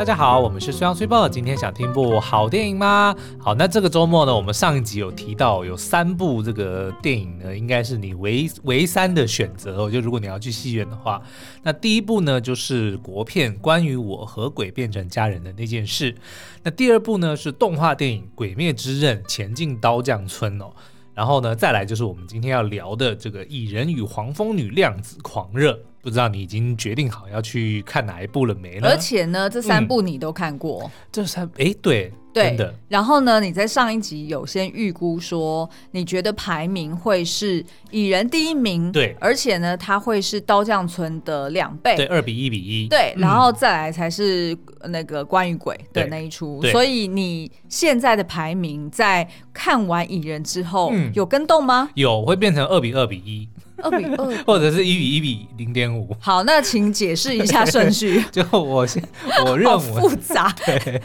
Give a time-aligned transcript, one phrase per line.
[0.00, 1.28] 大家好，我们是虽阳虽报。
[1.28, 3.14] 今天想听部好电影吗？
[3.38, 9.90] 好，那这个周末呢，我们上一集有提到有三部这个电影呢，应该是你唯唯三的选择哦。
[9.90, 11.20] 就如果你要去戏院的话，
[11.62, 16.14] 那第一部呢就是国片《关于我和鬼变成家人的那件事》，
[16.62, 20.72] 那第二部呢是动画电影《鬼灭之刃：前进刀匠村》哦。
[21.12, 25.72] 然后呢，再来就是我们今天要聊的这个《蚁人与黄蜂女量子狂热》。
[26.02, 28.88] 不知道你已经决定好要去看哪一部了没呢？
[28.88, 30.82] 而且呢，这三部你都看过。
[30.84, 32.74] 嗯、这三哎，对对真的。
[32.88, 46.62] 然后呢，你在上一集有先预估说，你觉得排名会是蚁人第一名，对，而且呢，它会是刀匠村的两倍，对，二比一比一，对，然后再来才是那个关于鬼的那一出。
[46.72, 51.90] 所以你现在的排名在看完蚁人之后，嗯、有跟动吗？
[51.94, 53.46] 有，会变成二比二比一。
[53.82, 56.16] 二比二，或者是一比一比零点五。
[56.20, 58.22] 好，那请解释一下顺序。
[58.32, 59.02] 就我先，
[59.46, 60.54] 我认为复杂。
[60.64, 61.02] 对，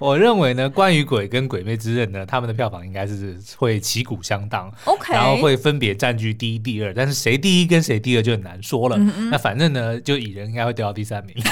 [0.00, 4.72] 我认为呢，关于鬼跟鬼灭之刃呢，他们的票房应该是会旗鼓相当。
[4.84, 8.96] OK，然后会分别占据第一、第二，但是谁第一跟谁第二就很难说了。
[8.96, 11.34] 嗯嗯，那反正呢，就蚁人应该会掉到第三名。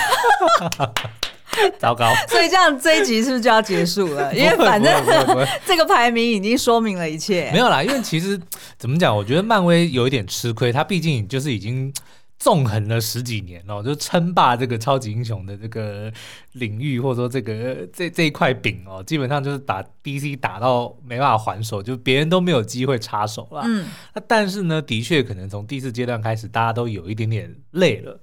[1.79, 4.35] 糟糕，所以这样这一集是不是就要结束了？
[4.35, 4.93] 因为反正
[5.67, 7.51] 这个排名已经说明了一切。
[7.53, 8.41] 没有啦，因为其实
[8.79, 11.93] 怎么讲，我觉得漫威有一点吃亏，他毕竟就是已经
[12.39, 16.13] 纵横了十几年了，就称霸这个超级英雄的这个
[16.53, 23.63] 领域，或者说这个这这一块饼哦，基本上就是打 DC 打到没办法还手，就别人都没有机会插手了。
[23.65, 28.21] 嗯，那但是呢，的确可能从第四阶段开始，大家都有一点点累了。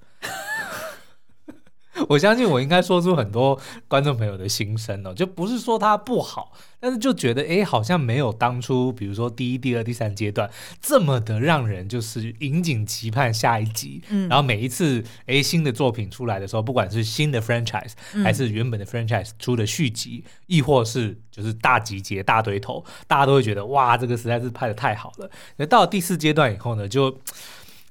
[2.07, 10.49] 我相信我应该说出很多观众朋友的心声哦，就不是说它不好，但是就觉得哎，好像没有当初，比如说第一、第二、第三阶段
[10.81, 14.01] 这么的让人就是引颈期盼下一集。
[14.07, 17.91] 嗯，然后每一次哎新的作品出来的时候，不管是新的 franchise
[18.23, 25.29] 还是原本的 franchise 出的续集，亦或是就是大集结大堆头，大家都会觉得哇，这个实在是拍的太好了。
[25.57, 27.17] 那到了第四阶段以后呢，就。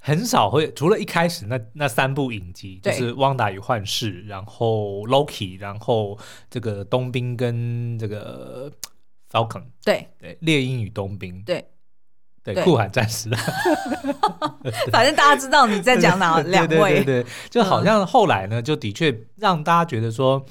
[0.00, 6.18] 很少会，除了一开始那那三部影集，就是《汪达与幻视》，然后《Loki》，然后
[6.48, 8.72] 这个冬兵跟这个
[9.30, 10.08] Falcon，对。
[10.18, 11.64] 对，猎鹰与冬兵，对。
[12.42, 13.28] 对，酷寒战士，
[14.90, 20.44] 反正大家知道你在讲哪 两位，对，对，就好像后来呢，就的确让大家觉得说，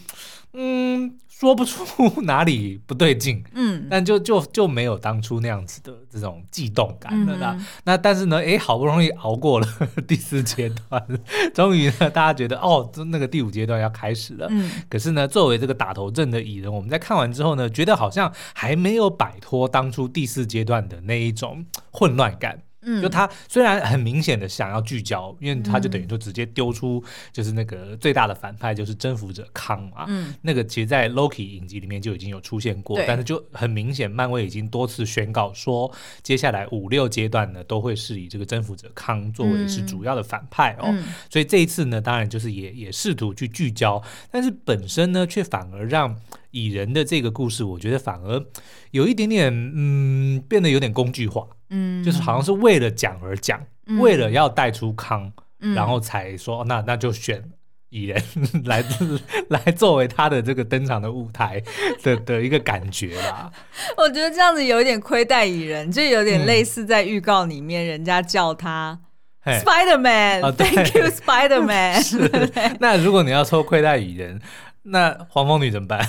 [0.53, 1.17] 嗯。
[1.39, 7.55] 说不出哪里不对劲，嗯，但就就就没有当初那样子的这种悸动感了啦。
[7.57, 9.67] 嗯、那但是呢，哎，好不容易熬过了
[10.05, 11.01] 第四阶段，
[11.55, 14.47] 终于呢，大家觉得哦，那个第五阶段要开始了。
[14.49, 22.63] 嗯，可是呢，作为这个打头阵的蚁人，我们在看完之后呢，觉得好像还没有摆脱当初第四阶段的那一种混乱感。
[22.81, 35.91] 嗯，就他虽然很明显的想要聚焦，因为他就等于说直接丢出就是那个最大的反派就是征服者康嘛，嗯，那个其实，在 Loki 影集里面就已经有出现过，但是就很明显，漫威已经多次宣告说，
[36.23, 44.01] 接下来五六阶段呢都会是以这个征服者康作为是主要的反派哦，嗯、所以这一次呢，当然就是也也试图去聚焦，
[44.31, 46.15] 但是本身呢却反而让
[46.51, 48.45] 蚁人的这个故事，我觉得反而
[48.91, 51.45] 有一点点嗯变得有点工具化。
[51.69, 55.31] 嗯，就是好像是为了讲而讲，嗯、为了要带出康，
[55.61, 57.43] 嗯、然后才说那那就选
[57.89, 58.23] 蚁人
[58.65, 58.83] 来
[59.49, 61.61] 来作为他的这个登场的舞台
[62.03, 63.51] 的的一个感觉吧。
[63.97, 68.99] 我觉得这样子有点亏待蚁人，就有点类似在预告里面人家叫他
[69.43, 72.03] Spider-Man，Thank you Spider-Man。
[72.03, 74.39] 是，那如果你要抽亏待蚁人，
[74.83, 76.07] 那黄蜂女怎么办？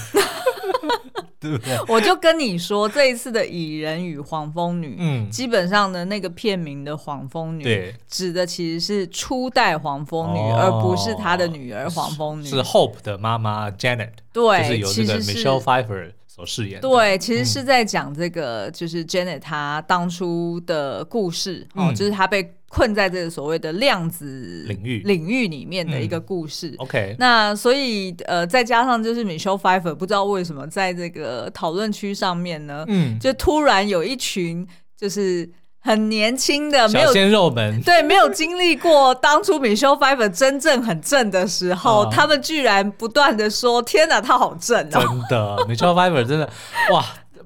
[1.40, 1.76] 对不对？
[1.88, 16.80] 我就跟你说，这一次的《蚁人与黄蜂女》，嗯，基本上的那个片名的黄蜂女，对，指的其实是初代黄蜂女，哦、而不是她的女儿黄蜂女，是，是 Hope 的妈妈 Janet，对，就是由这个 Michelle Pfeiffer 所饰演。
[16.80, 22.54] 对，其实是在讲这个，就是 Janet 她当初的故事，嗯、哦，就是她被。
[22.72, 26.68] 困在这个所谓的量子领域领域里面的一个故事。
[26.68, 34.64] 嗯、OK，那所以呃，再加上就是 Michelle Pfeiffer，不知道为什么在这个讨论区上面呢，嗯，就突然有一群
[34.96, 35.50] 就是
[35.80, 46.48] 很年轻的没有小鲜肉们， 对，没有经历过当初 Michelle Pfeiffer 真正很正的时候，他们居然不断的说：“天哪，他好正啊！”真的，Michelle Pfeiffer 真的
[46.92, 47.04] 哇。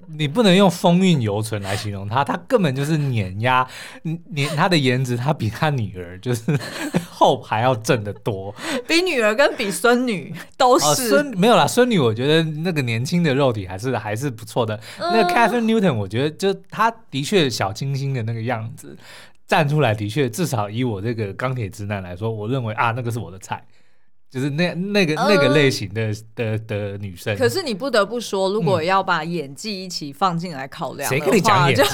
[0.08, 3.66] 你不能用风韵犹存来形容她，她根本就是碾压，
[4.30, 6.42] 碾她的颜值，她比她女儿就是
[7.10, 8.54] 后还要正得多，
[8.86, 10.84] 比女儿跟比孙女都是。
[10.86, 14.76] 哦、孙没有啦，孙女我觉得那个年轻的肉体还是还是不错的。
[14.98, 18.96] 嗯、那个 Katherine Newton 我觉得就她的确小清新的那个样子，
[19.46, 23.64] 站出来的确至少以我这个钢铁直男来说，我认为啊那个是我的菜。
[24.34, 27.36] 就是那那个、呃、那个类型的的的女生。
[27.38, 31.84] 可是你不得不说，如果要把演技一起放进来考量，谁跟你讲演技？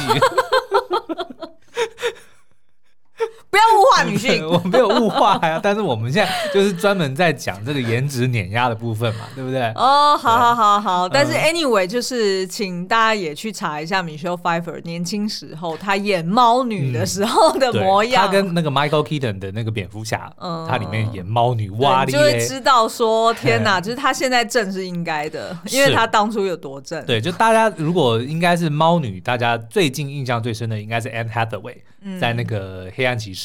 [3.51, 9.61] 不要物化女性， 我没有物化呀， 但是我们现在就是专门在讲这个颜值碾压的部分嘛，对不对？
[9.75, 27.05] 哦，好好好好，但是 anyway，就是请大家也去查一下 Michelle Pfeiffer 年轻时候她演猫女的时候的模样，她跟那个 Michael Keaton 的那个蝙蝠侠，嗯，她里面演猫女，哇，你就会知道说，天哪，就是她现在正是应该的，因为她当初有多正。
[27.05, 31.79] 对，就大家如果应该是猫女，大家最近印象最深的应该是 Anne Hathaway。
[32.19, 33.40] 在那个黑暗骑士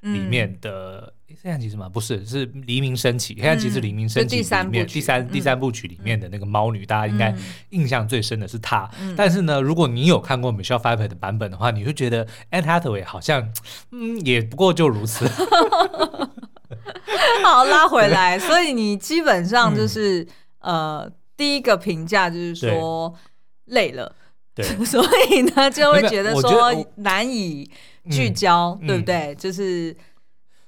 [0.00, 1.12] 里面的
[1.42, 1.88] 黑暗骑士吗？
[1.88, 3.38] 不是，是黎明升起。
[3.40, 7.34] 黑暗骑士黎明升起里面第三第三部曲里面的那个猫女，大家应该
[7.70, 8.90] 印象最深的是她。
[9.16, 13.52] 但是呢，如果你有看过 Michelle Pfeiffer 的版本的话，你会觉得 Anne Hathaway 好像
[13.92, 15.26] 嗯，也不过就如此。
[17.44, 20.26] 好，拉回来，所以你基本上就是
[20.58, 23.14] 呃，第一个评价就是说
[23.66, 24.14] 累了。
[24.54, 27.70] 对， 所以呢，就会觉得说难以
[28.10, 29.34] 聚焦，嗯、对不对？
[29.34, 29.96] 嗯、就是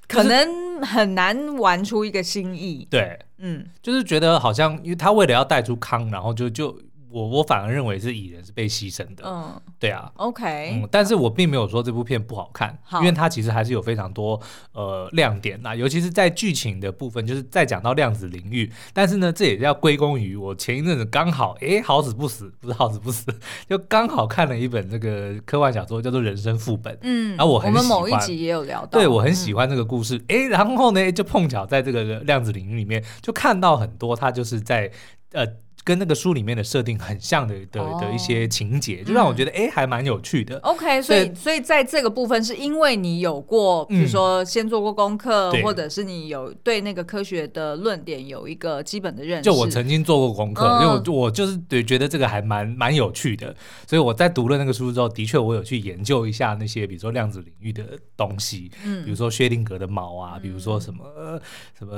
[0.06, 2.86] 可能很难玩出一个新意。
[2.90, 6.78] 对，嗯，就是觉得好像，因为他为了要带出康，然后就就。
[7.14, 14.40] 我我反而认为是蚁人是被牺牲的，嗯，对啊，OK，嗯，但是我并没有说这部片不好看，好因为它其实还是有非常多
[14.72, 23.26] 呃亮点那，尤其是在剧情的部分，就是在讲到量子领域，但是呢，这也要归功于我前一阵子刚好，哎，好死不死，不是好死不死，
[23.70, 34.90] 就刚好看了一本这个科幻小说，叫做《人生副本》，嗯，然后我很喜欢，我们某一集也有聊到，对我很喜欢这个故事，哎、嗯，然后呢，就碰巧在这个量子领域里面，就看到很多他就是在
[35.30, 35.46] 呃。
[35.84, 40.58] 跟那个书里面的设定很像的的的一些情节，就让我觉得哎，还蛮有趣的。
[40.60, 49.42] OK，所以所以在这个部分，是因为你有过，比如说先做过功课，或者是你有对那个科学的论点有一个基本的认识。
[49.42, 53.54] 就我曾经做过功课，因为我我就是对觉得这个还蛮蛮有趣的，
[53.86, 57.84] 所以我在读了那个书之后，的确我有去研究一下那些比如说量子领域的
[58.16, 61.38] 东西，嗯，比如说薛定谔的猫啊，比如说什么
[61.78, 61.94] 什么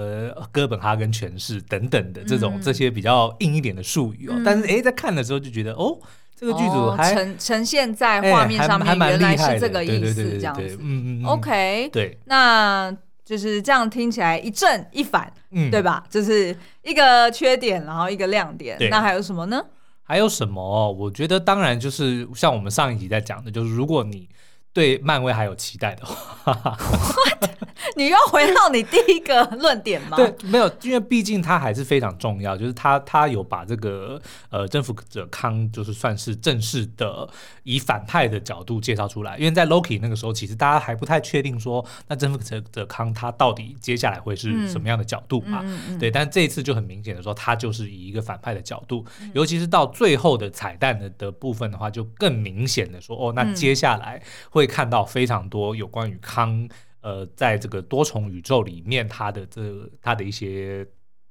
[0.51, 5.99] 哥本哈根诠释等等的这种这些比较硬一点的术语哦，但是哎，在看的时候就觉得哦，
[6.35, 12.91] 这个剧组还呈呈现在画面上面，原来是这个意思，这样子，嗯嗯，OK，对，那
[13.25, 16.03] 就是这样听起来一正一反，嗯，对吧？
[16.09, 19.63] 就是一个缺点，然后一个亮点，那还有什么呢？
[20.03, 20.91] 还有什么？
[20.93, 24.29] 我觉得当然就是像我们上一集在讲的，就是如果你。
[24.77, 26.77] 对漫威还有期待的话，
[27.97, 30.19] 你要回到你第一个论点吗？
[30.21, 34.21] 对，没有，因为毕竟他还是非常重要，就是他他有把这个
[34.51, 37.27] 呃征服者康，就是算是正式的
[37.63, 39.39] 以反派的角度介绍出来。
[39.39, 45.61] 因为在 Loki 那个时候，其实大家还不太确定说，那征服者者康他到底接下来会是什么样的角度嘛？
[45.65, 54.21] 嗯嗯嗯、对，但这一次就很明显的说，他就是以一个反派的角度，嗯、尤其是到最后的彩蛋的的部分的话，就更明显的说，哦，那接下来
[54.51, 54.66] 会。
[54.67, 56.69] 看到非常多有关于康，
[57.01, 60.87] 呃，在这个多重宇宙里面，他的这、他的一些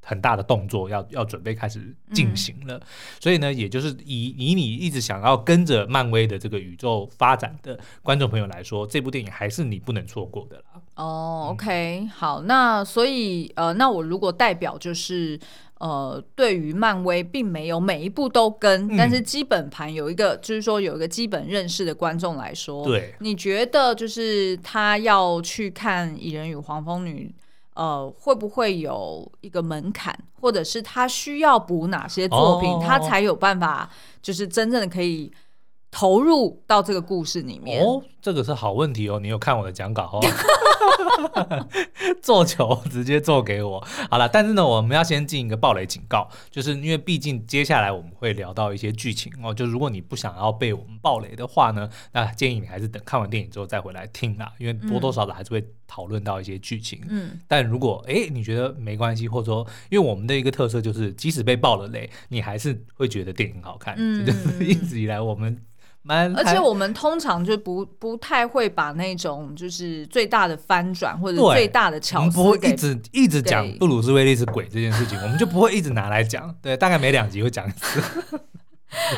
[0.05, 2.77] 很大的动作要要准备开始进行了。
[2.77, 2.81] 嗯、
[3.19, 10.81] 所以呢，也就是以以你一直想要跟着漫威的这个宇宙发展的观众朋友来说，这部电影还是你不能错过的啦。
[10.95, 15.37] 哦，OK，好，那所以呃，那我如果代表就是。
[15.77, 27.29] 呃，对于漫威，并没有每一部都跟，嗯、但是基本盘有一个，就是说有一个基本认识的观众来说，对，你觉得就是他要去看《蚁人与黄蜂女》，
[27.75, 33.89] 呃，会不会有一个门槛，或者是他需要补哪些作品，哦、他才有办法，
[34.21, 35.31] 就是真正的可以。
[35.95, 39.17] 投入到这个故事里面哦，这个是好问题哦。
[39.17, 40.19] 你有看我的讲稿哦？
[42.21, 44.27] 做球直接做给我好了。
[44.27, 49.53] 但是呢，我们要先进一个暴雷警告，就是因为毕竟接下来我们会聊到一些剧情哦。
[49.53, 56.99] 就如果你不想要被我们暴雷的话呢，那建议你还是等看完电影之后再回来听啦，因为多多少少还是会讨论到一些剧情。
[57.07, 63.95] 嗯，但如果哎你觉得没关系，或者说因为我们的一个特色就是，即使被爆了雷，你还是会觉得电影好看。
[63.97, 65.57] 嗯， 就是一直以来我们。
[66.07, 76.53] 而且我们通常就不不太会把那种就是最大的翻转或者最大的巧思，不会一直一直讲布鲁斯威利是鬼这件事情，我们就不会一直拿来讲。
[76.61, 78.01] 对，大概每两集会讲一次。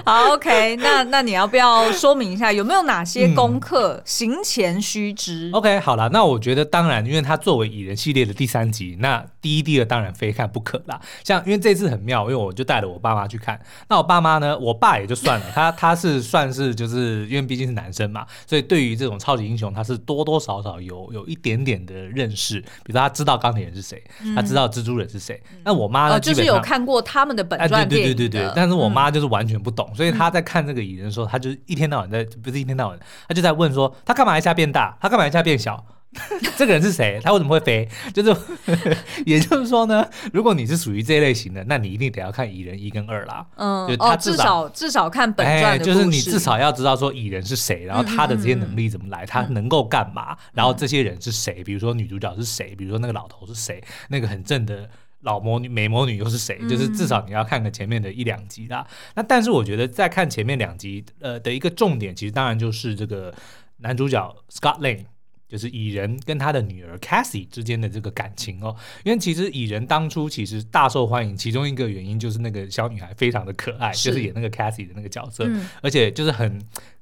[0.03, 11.00] 好，OK，那那你要不要说明一下，有没有哪些功课行前须知？OK，好了，那我觉得当然，因为它作为蚁人系列的第三集，那第一、第二当然非看不可啦。
[11.24, 13.58] 像因为这次很妙，因为我就带着我爸妈去看。
[13.88, 22.60] 那我爸妈呢，我爸也就算了，他他是算是就是因为毕竟是男生嘛，所以对于这种超级英雄，他是多多少少有有一点点的认识。
[22.60, 25.42] 比如说他知道钢铁人是谁，嗯、他知道蜘蛛人是谁。
[25.63, 33.00] 那我妈就是有看过他们的本传电影、哎、对对对对对，但是我妈就是完全不懂，嗯、所以她在看这个蚁人的时候，她就一天到晚在，不是一天到晚，
[33.30, 35.86] 她就在问说，他干嘛一下变大，他干嘛一下变小？
[36.57, 37.19] 这个人是谁？
[37.21, 37.87] 他为什么会飞？
[38.13, 38.35] 就是，
[39.25, 43.45] 也就是说呢，如果你是属于这一类型的，那你一定得要看蚁人一跟二啦。
[43.55, 51.63] 嗯，他至少、哦、至少至少看本传就是你至少要知道说蚁人是谁，然后他的这些能力怎么来，嗯、他能够干嘛，嗯、然后这些人是谁？
[51.63, 52.73] 比如说女主角是谁？
[52.75, 53.83] 比如说那个老头是谁？
[54.09, 54.89] 那个很正的
[55.21, 56.57] 老魔女、美魔女又是谁？
[56.67, 58.83] 就是至少你要看个前面的一两集啦。
[58.89, 63.31] 嗯、那但是我觉得在看前面两集呃的一个重点，其实当然就是这个
[63.79, 65.03] 男主角 Scott Lang。
[65.48, 76.60] 就是蚁人跟他的女儿 Cassie 之间的这个感情哦，因为其实蚁人当初其实大受欢迎，其中一个原因就是那个小女孩非常的可爱，是就是演那个 Cassie 的那个角色，嗯、而且就是很。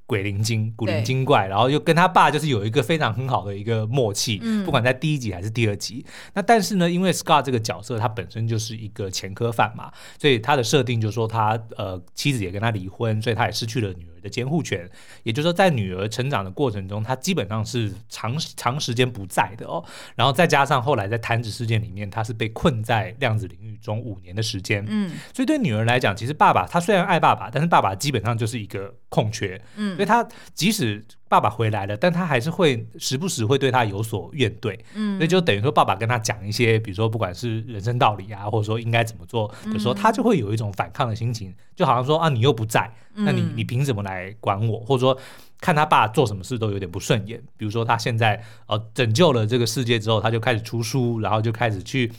[0.08, 6.06] 鬼灵精古灵精怪，然后又跟他爸就是有一个非常很好的一个默契，嗯、不管在第一集还是第二集。
[6.32, 14.88] 那但是呢，因为 Scott 这个角色他本身就是一个前科犯嘛，所以他的设定就是说他呃妻子也跟他离婚，所以他也失去了女儿的监护权。
[15.22, 19.84] 也就是说，在女儿成长的过程中，她基本上是长长时间不在的哦。
[20.16, 24.84] 然后再加上后来在弹指事件里面，她是被困在量子领域中五年的时间。
[24.88, 29.60] 嗯，所以对女儿来讲，其实爸爸他虽然爱爸爸，但是爸爸基本上就是一个空缺。
[29.76, 29.94] 嗯。
[29.94, 44.78] 所以他即使爸爸回来了，但他还是会时不时会对他有所怨怼，嗯，所以就等于说爸爸跟他讲一些，比如说不管是人生道理啊，或者说应该怎么做的时候，他就会有一种反抗的心情，就好像说啊，你又不在，那你你凭什么来管我？
[44.80, 45.18] 或者说
[45.60, 52.12] 看他爸做什么事都有点不顺眼，比如说他现在呃拯救了这个世界之后，他就开始出书，然后就开始去。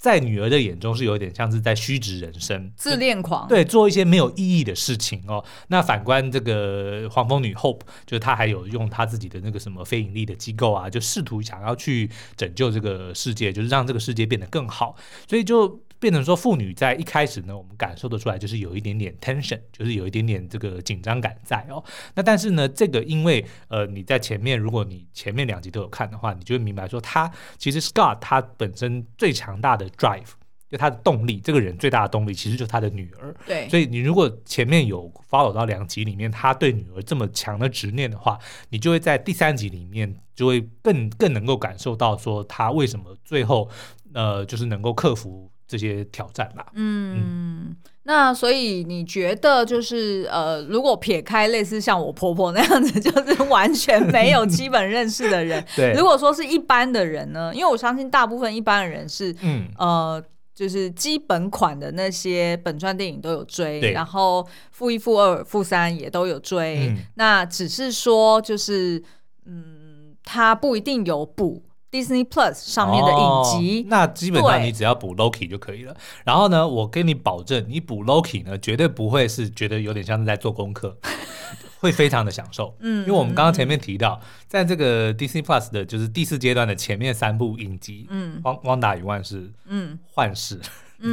[0.00, 5.44] 在女儿的眼中是有点像是在虚掷人生，自恋狂，对，做一些没有意义的事情哦。
[5.68, 14.96] 那反观这个黄蜂女 Hope，就是她还有用她自己的那个什么非盈利的机构啊，就试图想要去拯救这个世界，就是让这个世界变得更好，
[15.28, 15.82] 所以就。
[16.00, 21.84] 变成说，妇女在一开始呢，我们感受得出来，就是有一点点 tension，就是有一点点这个紧张感在哦。
[22.14, 30.30] 那但是呢，这个因为呃，你在前面，如果你前面两集都有看的话，你就会明白说，他其实 Scott 他本身最强大的 drive，
[30.70, 33.36] 就他的动力，这个人最大的动力其实就是他的女儿。
[33.46, 38.38] 对，所以你如果前面有 follow 到两集里面，他对女儿这么强的执念的话，
[38.70, 43.68] 你就会在第三集里面就会更更能够感受到说，他为什么最后
[44.14, 45.49] 呃，就是能够克服。
[45.70, 46.66] 这些挑战吧。
[46.74, 57.52] 嗯，嗯，那所以你觉得就是呃，如果撇开类似像我婆婆那样子，就是完全没有基本认识的人， 对，如果说是一般的人呢？
[57.54, 60.20] 因为我相信大部分一般的人是，嗯，呃，
[60.52, 69.00] 就是基本款的那些本传电影都有追，然后负一、负二、负三也都有追，嗯、那只是说就是，
[69.46, 71.62] 嗯，他不一定有补。
[71.90, 75.96] Disney Plus 上面的影集，哦，那基本上你只要补 Loki 就可以了。
[76.24, 80.96] 然后呢，我跟你保证，你补 Loki 呢，绝对不会是觉得有点像是在做功课，
[81.80, 82.76] 会非常的享受。
[82.80, 90.60] 嗯，因为我们刚刚前面提到，在这个 Disney Plus 的就是第四阶段的前面三部影集，嗯，汪汪达与万事，嗯，幻视。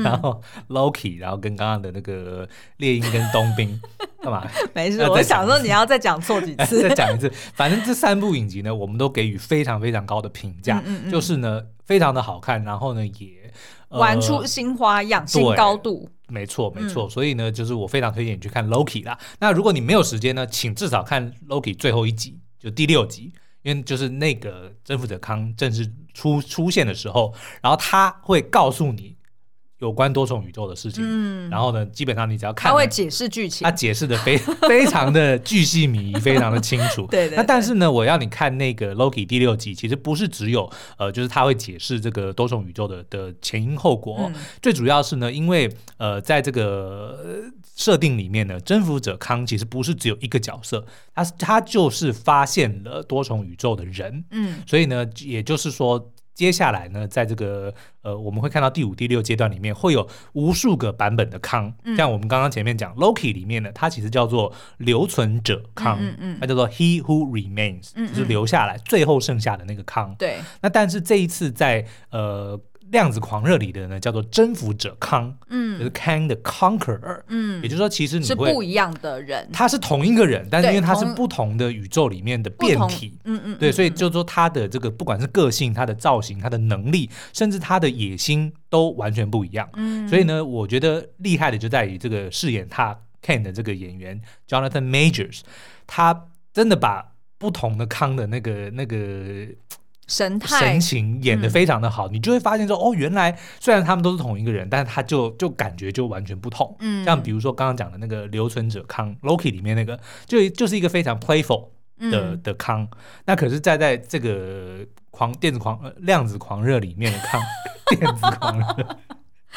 [0.03, 3.79] 然后 Loki，然后跟刚刚的那个猎鹰跟冬兵
[4.21, 4.45] 干嘛？
[4.73, 7.31] 没事，我想说你要再讲错几次， 再讲一次。
[7.53, 13.51] 反正这三部影集呢，我们都给予非常非常高的评价，嗯嗯、就是呢非常的好看，然后呢也、
[13.89, 16.09] 呃、玩出新花样、新高度。
[16.27, 17.07] 没错，没错。
[17.07, 19.17] 嗯、所以呢，就是我非常推荐你去看 Loki 啦。
[19.39, 29.15] 那如果你没有时间呢，请至少看 Loki 最后一集，就第六集，因为就是那个征服者康正式出出现的时候，然后他会告诉你。
[29.79, 34.35] 有关多重宇宙的事情，嗯，然后呢，基本上你只要看，他会解释剧情，他解释的非
[34.67, 37.05] 非常的巨细靡遗，非常的清楚。
[37.11, 37.37] 对，对对。
[37.37, 40.67] 那但是呢，我要你看那个 Loki 第六集，其实不是只有
[40.97, 44.17] 呃，就是他会解释这个多重宇宙的的前因后果。
[44.19, 47.43] 嗯、最主要是呢，因为呃，在这个
[47.75, 54.25] 设定里面呢，征服者康其实不是只有一个角色，他他就是发现了多重宇宙的人。
[54.31, 56.11] 嗯，所以呢，也就是说。
[56.37, 70.13] 接下来呢，在这个呃，我们会看到第五、第六阶段里面会有无数个版本的康，嗯、像我们刚刚前面讲 Loki 里面呢，它其实叫做留存者康，嗯，嗯，嗯，它叫做 He Who Remains，就是留下来最后剩下的那个康。
[70.19, 70.37] 对。
[70.61, 72.55] 那但是这一次在呃
[72.91, 95.41] 量子狂热里的呢，叫做征服者康，嗯，就是 Kang the Conqueror，嗯，也就是说，其实你是不一样的人，他是同一个人，但是因为他是不同的宇宙里面的变体，嗯嗯，对，所以就是说他的这个不管是个性、他的造型、他的能力，甚至他的野心都完全不一样，嗯，所以呢，我觉得厉害的就在于这个饰演他 Kang 的这个演员 Jonathan Majors，
[95.85, 99.47] 他真的把不同的康的那个那个。
[100.07, 100.59] 神态。
[100.59, 106.75] 神情演的非常的好，嗯、你就会发现说，哦，原来虽然他们都是同一个人，但是他就就感觉就完全不同。
[106.79, 112.87] 嗯，像比如说刚刚讲的那个留存者康 Loki 里面那个，就就是一个非常 playful 的、嗯、的康，
[113.25, 117.41] 那可是在在这个狂电子狂量子狂热里面的康，
[117.97, 118.97] 电子狂热。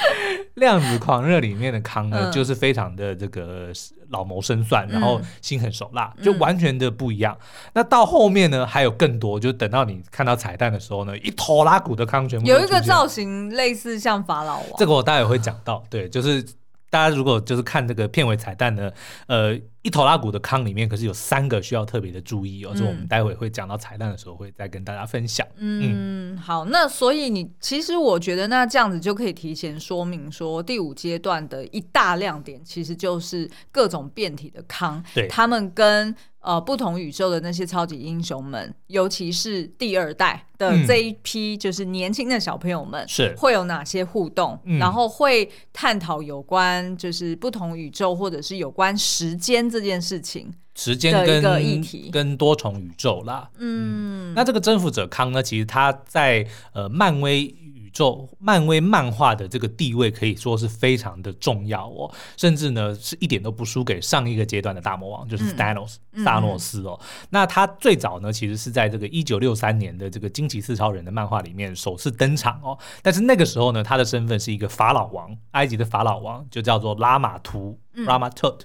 [0.54, 3.70] 量子狂热里面的康呢，嗯、就是非常的这个
[4.10, 7.36] 老谋深算，嗯、然后心狠手辣，就完全的不一样。
[7.40, 15.84] 嗯、那到后面呢，还有更多，就等到你看到彩蛋的时候呢，一拖拉骨的康全部有一个造型类似像法老王，这个我待会会讲到。
[15.90, 16.44] 对，就是。
[16.92, 18.90] 大家如果就是看这个片尾彩蛋呢，
[19.28, 25.46] 呃，一头拉骨的康里面可是有三个需要特别的注意哦，就、嗯、我们待会会讲到彩蛋的时候会再跟大家分享。
[25.56, 36.14] 嗯，嗯好，那所以你其实我觉得那这样子就可以提前说明说，第五阶段的一大亮点其实就是各种变体的康，对，他们跟。
[36.40, 44.58] 呃，不同宇宙的那些超级英雄们，尤其是第二代的这一批，就是年轻的小朋友们，是、嗯、会有哪些互动？
[44.78, 53.50] 然后会探讨有关就是不同宇宙，或者是有关时间这件事情，时间的一个议题跟多重宇宙啦。
[53.58, 57.54] 嗯，嗯，那这个征服者康呢，其实他在呃漫威。
[57.92, 66.98] 就漫威漫画的这个地位可以说是非常的重要哦，甚至呢是一点都不输给上一个阶段的大魔王，就是 Thanos、嗯、萨诺斯哦。
[67.02, 78.56] 嗯、那他最早呢其实是在这个一九六三年的这个惊奇四超人的漫画里面首次登场哦，但是那个时候呢他的身份是一个法老王，埃及的法老王就叫做拉玛图、嗯、拉玛特。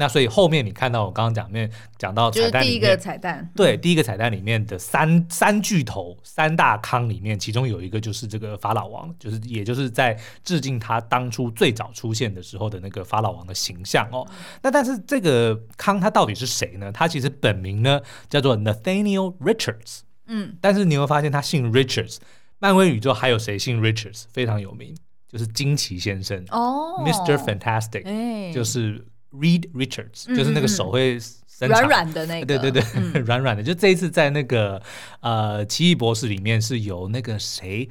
[0.00, 14.24] 那所以后面你看到我刚刚讲面讲到彩蛋里面，第一个彩蛋，对，第一个彩蛋里面的三三巨头三大康里面，其中有一个就是这个法老王，就是也就是在致敬他当初最早出现的时候的那个法老王的形象哦。
[14.62, 16.92] 那但是这个康他到底是谁呢？
[16.92, 18.00] 他其实本名呢
[18.30, 22.18] 叫做 Nathaniel Richards，嗯，但是你会发现他姓 Richards，
[22.60, 27.36] 漫威宇宙还有谁姓 Richards 非常有名，就是惊奇先生哦，Mr.
[27.36, 29.04] Fantastic，欸，就是。
[29.32, 31.18] Reed Richards 就是那个手会
[31.60, 32.82] 软软的那个，对对对，
[33.22, 33.62] 软软的。
[33.62, 34.80] 就这一次在那个
[35.20, 37.88] 呃奇异博士里面是由那个谁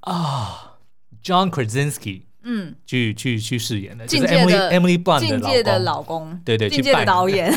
[0.00, 0.78] 啊
[1.22, 7.52] ，John Krasinski，嗯，去去去饰演的，就是 Emily Emily Blunt 的老公，对对，境界的导演，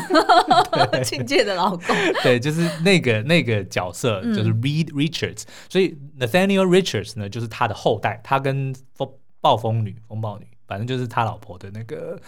[1.06, 9.08] 境界 的老公，对，就是那个那个角色就是 Reed Richards，所以 Nathaniel Richards 呢就是他的后代，他跟风
[9.40, 12.20] 暴风女风暴女，反正就是他老婆的那个。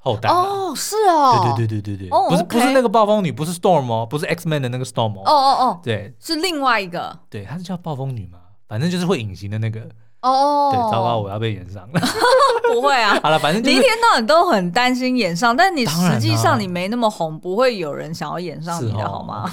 [0.00, 9.88] 后代哦，是哦，对对对对对对，不是不是那个暴风女，不是 Storm 哦，不是 X Men 的那个 Storm 哦，哦哦哦，对，是另外一个，对，她是叫暴风女嘛，反正就是会隐形的那个。
[10.22, 12.00] 哦，对，糟糕，我要被演上了。
[12.72, 19.50] 不会啊， 好了，反正你一天到晚都很担心演上，但你实际上你没那么红，不会有人想要演上你的好吗？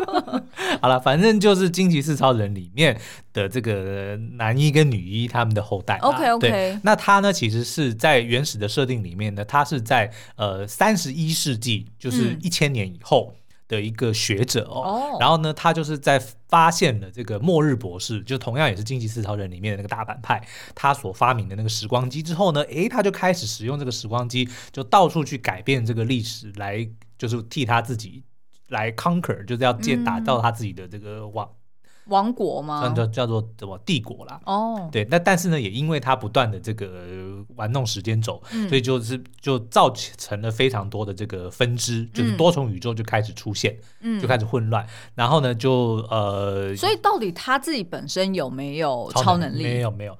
[0.80, 2.98] 好了，反正就是惊奇四超人里面
[3.32, 5.98] 的这个男一跟女一他们的后代。
[5.98, 13.32] OK OK，那他呢，其实是在原始的设定里面呢，他是在呃三十一世纪，就是一千年以后。
[13.70, 15.22] 的一个学者哦，oh.
[15.22, 26.84] 然后呢，他就是在发现了这个末日博士，就同样也是惊奇四超人里面的那个大反派，他所发明的那个时光机之后呢，诶，他就开始使用这个时光机，就到处去改变这个历史，来
[27.16, 28.24] 就是替他自己
[28.70, 31.46] 来 conquer，就是要建打造他自己的这个网。
[31.46, 31.59] 嗯
[32.06, 32.92] 王国吗？
[32.94, 34.40] 叫叫做什么帝国啦？
[34.44, 44.84] 哦，对，那但是呢，也因为他不断的这个玩弄时间轴，嗯、所以就是就造成了非常多的这个分支，嗯、就是多重宇宙就开始出现，嗯、就开始混乱。
[45.14, 49.62] 然后呢，就呃，所以到底他自己本身有没有超能力？
[49.62, 50.18] 没有，没有。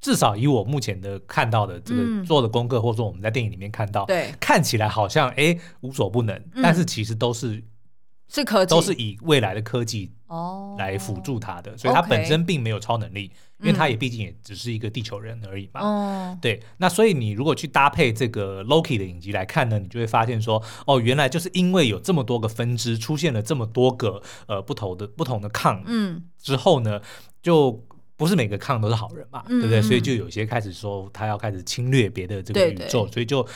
[0.00, 7.64] 至少以我目前的看到的这个做的功课，嗯、或者说我们在电影里面看到，对，看起来好像哎无所不能，嗯、但是其实都是。
[8.34, 16.38] 是科技，都是以未来的科技哦来辅助他的，所以他本身并没有超能力，因为他也毕竟也只是一个地球人而已嘛。
[16.40, 27.02] 对，那所以你如果去搭配这个 Loki 的影集来看呢，你就会发现说，哦，原来就是因为有这么多个分支，出现了这么多个呃不同的不同的抗，嗯，之后呢，
[27.42, 27.84] 就
[28.16, 29.82] 不是每个抗都是好人嘛，对不对？
[29.82, 33.46] 所以就有些开始说他要开始侵略别的这个宇宙，所以就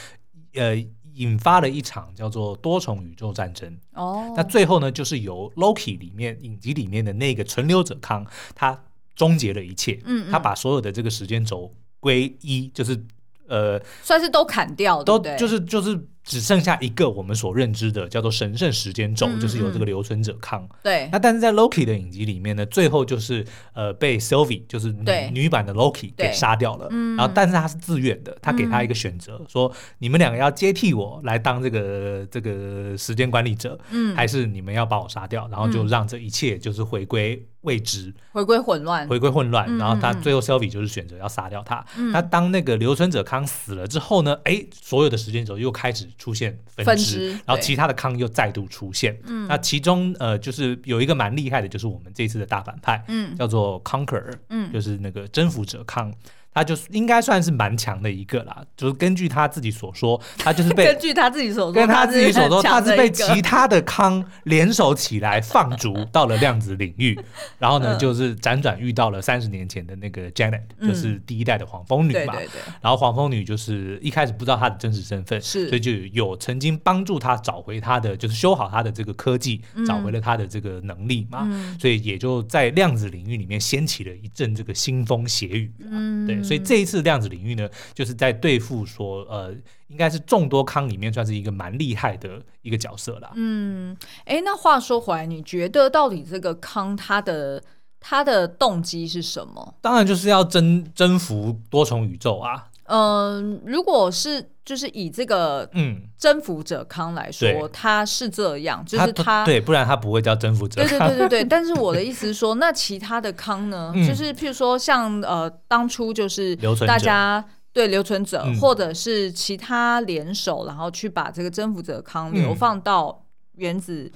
[0.53, 0.77] 呃。
[1.16, 3.76] 引发了一场叫做多重宇宙战争。
[3.94, 8.24] 哦，那最后呢，就是由 Loki 里面影集里面的那个存留者康，
[8.55, 10.00] 他终结了一切。
[10.05, 13.05] 嗯，他把所有的这个时间轴归一，就是
[13.48, 16.09] 呃，算是都砍掉，都就是就是。
[16.27, 20.69] 只剩下一个我们所认知的叫做神圣时间轴，嗯嗯就是由这个留存者康。
[20.83, 26.89] 对，那但是在 Loki 的影集里面呢，最后就是呃被 Sylvie 就是女，女版的 Loki 给杀掉了。
[27.17, 39.76] 然后但是他是自愿的，他给他一个选择，嗯、说你们两个要接替我来当这个这个时间管理者，嗯，还是你们要把我杀掉，然后就让这一切就是回归未知，回归混乱，回归混乱。
[39.76, 41.85] 然后他最后 Sylvie 就是选择要杀掉他。
[41.98, 46.07] 嗯、那当那个留存者康死了之后呢，哎，所有的时间轴又开始。
[46.16, 49.18] 出现分支，然后其他的康又再度出现。
[49.26, 56.12] 嗯，那其中呃，就是有一个蛮厉害的，就是我们这次的大反派，嗯，叫做 Conqueror，嗯，就是那个征服者康。
[56.57, 67.21] 他就是应该算是蛮强的一个啦，就是根据他自己所说，他就是被 根据他自己所说，跟他自己所说，他是被其他的康联手起来放逐到了量子领域，
[67.61, 72.33] 然后呢，就是辗转遇到了三十年前的那个 Janet，就是第一代的黄蜂女嘛。
[72.33, 72.61] 对对对。
[72.81, 81.47] 然后黄蜂女就是一开始不知道她的真实身份，是，所以就有曾经帮助他找回他的，就是修好他的这个科技，找回了他的这个能力嘛。
[81.79, 85.71] 所以也就在量子领域里面掀起了一阵这个腥风血雨。
[85.81, 86.46] 嗯，对。
[86.47, 89.53] 所以这一次量子领域呢，就是在对付说，呃，
[89.89, 93.33] 应该是众多康里面算是一个蛮厉害的一个角色啦。
[93.35, 97.63] 嗯，哎，那话说回来，你觉得到底这个康他的
[97.99, 99.75] 他的动机是什么？
[99.81, 102.69] 当然就是要征征服多重宇宙啊。
[102.88, 110.88] 嗯，如果是就是以这个嗯征服者康来说，嗯、他是这样，就是他，对，不然他不会叫征服者康。
[110.88, 111.44] 对对对对对。
[111.49, 113.92] 但是我的意思是说，那其他的康呢？
[113.94, 123.25] 嗯、就是譬如说像呃当初就是大家对留存者，或者是其他联手，然后去把这个征服者康流放到
[123.57, 124.11] 原子。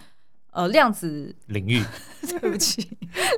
[0.52, 1.82] 呃，量子领域，
[2.40, 2.86] 对不起，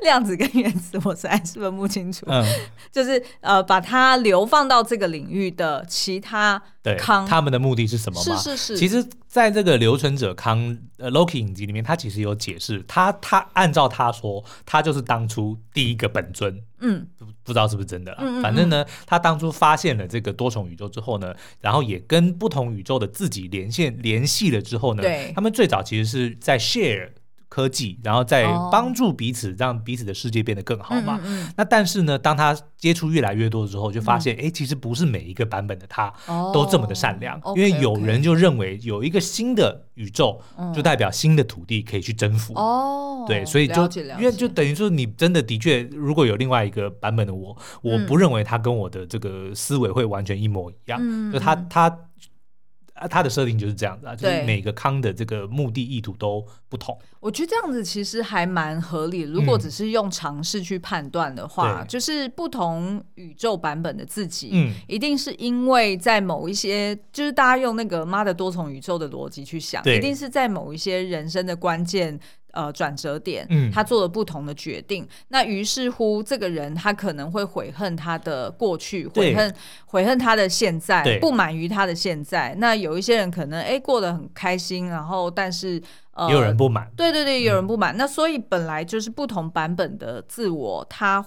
[0.02, 2.24] 量子跟原子我实在是分不清楚。
[2.28, 2.44] 嗯，
[2.90, 8.36] 就是呃，把它流放到这个领域的其他对，他们的目的是什么吗？
[8.36, 8.76] 是是是。
[8.76, 16.62] 其实，在这个留存者康呃 Loki 影集里面，他其实有解释，他他按照他说，他就是当初第一个本尊。
[16.80, 18.18] 嗯，不不知道是不是真的啦。
[18.20, 27.08] 嗯嗯嗯，反正呢，他当初发现了这个多重宇宙之后呢，然后也跟不同宇宙的自己连线联系了之后呢，对他们最早其实是在 share
[27.52, 31.20] 科技，然后再帮助彼此，让彼此的世界变得更好嘛。
[31.54, 36.10] 那但是呢，当他接触越来越多之后，就发现，哎，其实不是每一个版本的他
[36.54, 40.40] 都这么的善良，因为有人就认为有一个新的宇宙，
[40.74, 42.54] 就代表新的土地可以去征服。
[42.54, 43.86] 哦，对，所以就
[44.18, 50.98] 因为就等于说，你真的的确，如果有另外一个版本的我，我不认为他跟我的这个思维会完全一模一样。
[51.30, 51.94] 就他他。
[53.02, 56.96] 啊，它的设定就是这样子啊，就是每个康的这个目的意图都不同。
[57.18, 59.22] 我觉得这样子其实还蛮合理。
[59.22, 72.18] 如果只是用尝试去判断的话，嗯、就是不同宇宙版本的自己，嗯，一定是因为在某一些，就是大家用那个妈的多重宇宙的逻辑去想，一定是在某一些人生的关键。
[72.52, 75.02] 呃，转折点，他做了不同的决定。
[75.04, 79.54] 嗯、那于是乎，这个人他可能会悔恨他的过去，悔恨
[79.86, 82.54] 悔恨他的现在，不满于他的现在。
[82.58, 87.94] 那有一些人可能哎过得很开心，然后但是呃，有人不满，对对对，有人不满。
[87.94, 91.24] 嗯、那所以本来就是不同版本的自我，他。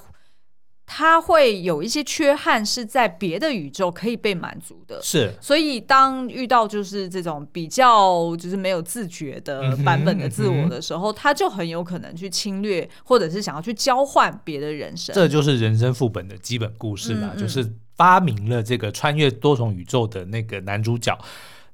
[0.88, 5.34] 他会有一些缺憾是在别的宇宙可以被满足的，是。
[5.42, 15.14] 所以当遇到就是这种比较就是没有自觉的版本的自我的时候，嗯嗯、他就很有可能去侵略，或者是想要去交换别的人生。
[15.16, 21.18] 这就是人生副本的基本故事嘛，就是发明了这个穿越多重宇宙的那个男主角，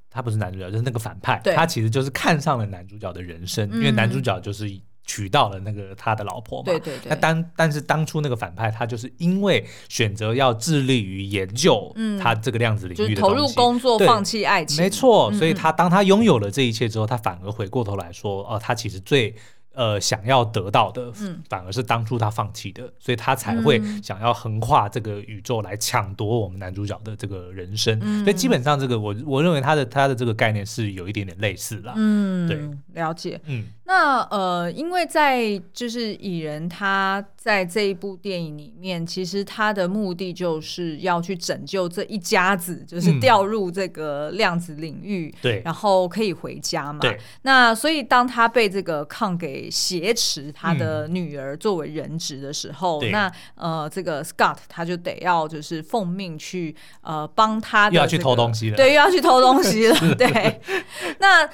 [0.10, 4.72] 他不是男主角，就是那个反派，他其实就是看上了男主角的人生，嗯、因为男主角就是。
[5.06, 6.66] 娶到了那个他的老婆嘛？
[6.66, 7.10] 对对对。
[7.10, 14.84] 那当但是当初那个反派，他就是因为选择要致力于研究他这个量子领域的东西，投入工作，放弃爱情。
[14.84, 19.36] 没错，所以他当他拥有了这一切之后，他反而回过头来说，哦，他其实最。
[19.74, 21.12] 呃，想要得到的，
[21.48, 27.98] 反而是当初他放弃的，嗯、所以他才会想要横跨这个宇宙来抢夺我们男主角的这个人生。
[28.02, 31.94] 嗯、所以基本上，这个我我认为他的他的这个概念是有一点点类似啦。
[31.96, 33.40] 嗯，对，了解。
[33.46, 47.00] 嗯，那呃，因为在就是蚁人他在这一部电影里面，其实他的目的就是要去拯救这一家子，就是掉入这个量子领域，对、嗯，然后可以回家嘛。
[47.00, 60.62] 对，那所以当他被这个抗给挟持他的女儿作为人质的时候，嗯、那呃，这个 Scott 他就得要就是奉命去呃帮他的、这个，又要去偷东西了，对，又要去偷东西了， 对。
[61.18, 61.50] 那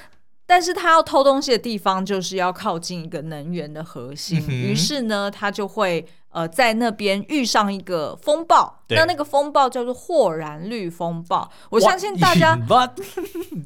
[0.48, 6.04] 但是他要偷东西的地方就是要靠近一个能源的核心，于、是呢，他就会。
[6.30, 11.50] 呃在那边遇上一个风暴，那那个风暴叫做霍然绿风暴。
[11.70, 12.54] 我相信大家，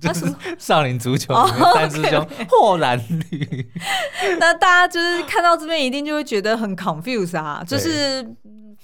[0.00, 1.34] 那是少林足球
[1.74, 2.96] 三师兄霍然
[3.28, 3.68] 绿。
[4.38, 8.24] 那大家就是看到这边一定就会觉得很 confuse 啊，就是。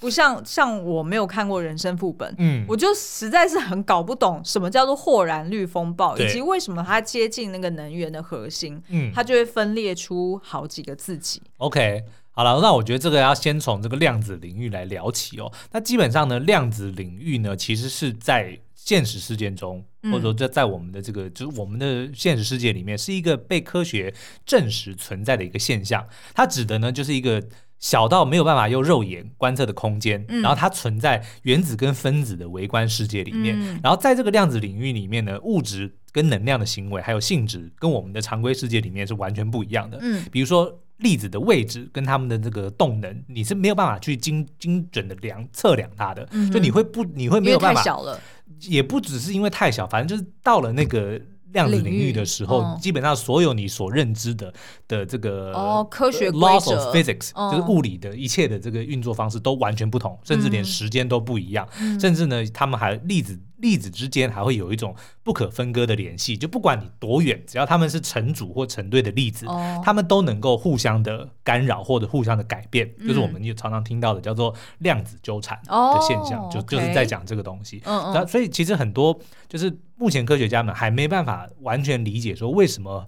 [0.01, 11.43] 不像像我没有看过人生副本，嗯，我就实在是很搞不懂什么叫做霍然绿风暴，以及为什么它接近那个能源的核心，嗯，它就会分裂出好几个自己。
[11.57, 15.53] OK，好了，那我觉得这个要先从这个量子领域来聊起哦。
[15.73, 24.15] 那基本上呢，量子领域呢，其实是在现实世界中，或者说在在我们的这个就是我们的现实世界里面，是一个被科学
[24.47, 26.07] 证实存在的一个现象。
[26.35, 27.43] 它指的呢，就是一个。
[27.81, 39.99] 小到没有办法用肉眼观测的空间，嗯、然后它存在原子跟分子的微观世界里面，嗯、然后在这个量子领域里面呢，物质跟能量的行为还有性质跟我们的常规世界里面是完全不一样的。
[40.01, 48.21] 嗯，比如说粒子的位置跟它们的这个动能，你是没有办法去精精准的量测量它的，嗯、就你会不你会没有办法，太小了，
[48.63, 51.21] 也不只是因为太小，反正就是到了那个。
[51.53, 54.53] 量子领域的时候，嗯、基本上所有你所认知的
[54.87, 63.39] 的这个哦科学 laws of physics、嗯、就是物理的一切的这个运作方式都完全不同，嗯、甚至连时间都不一样，嗯、甚至呢，他们还粒子。
[63.59, 77.83] 粒子之间还会有一种不可分割的联系，就不管你多远，只要他们是成组或成对的粒子，哦、他们都能够互相的干扰或者互相的改变，嗯、就是我们也常常听到的叫做量子纠缠的现象，哦、就就是在讲这个东西。
[77.85, 78.27] 嗯嗯。
[78.29, 79.19] 所以其实很多
[79.49, 83.07] 就是目前科学家们还没办法完全理解说为什么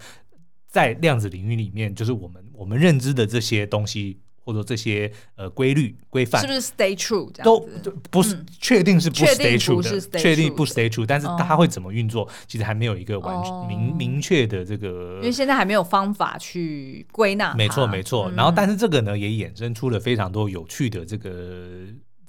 [0.66, 4.20] 在量子领域里面，就是我们我们认知的这些东西。
[4.44, 7.30] 或者这些呃规律规范是不是 stay true？
[7.42, 7.68] 都
[8.10, 17.54] 不是确定是不 stay true 的，确定不 stay true，但是它会怎么运作，其实还没有一个完全明明确的这个，因为现在还没有方法去归纳。
[17.54, 21.30] 没错没错，然后但是这个呢也衍生出了非常多有趣的这个。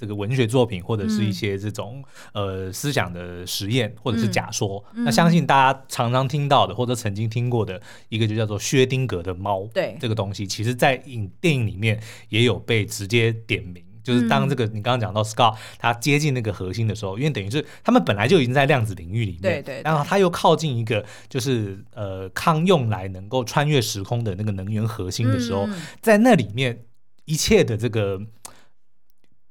[0.02, 9.96] 这个文学作品或者是一些这种、嗯、呃思想的实验或者是假说，嗯、那相信大家常常听到的或者曾经听过的一个就叫做薛丁格的猫，对。
[10.00, 26.86] 这个东西，其实在影电影里面也有被直接点名，就是当这个你刚刚讲到 Scott 他接近那个核心的时候，因为等于是他们本来就已经在量子领域里面，对，对对，然后他又靠近一个就是呃康用来能够穿越时空的那个能源核心的时候，嗯、在那里面
[27.26, 28.20] 一切的这个。